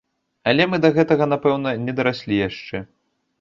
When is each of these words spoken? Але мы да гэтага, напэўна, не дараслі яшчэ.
Але 0.53 0.63
мы 0.71 0.79
да 0.85 0.89
гэтага, 0.95 1.27
напэўна, 1.33 1.75
не 1.85 1.95
дараслі 2.01 2.41
яшчэ. 2.49 2.83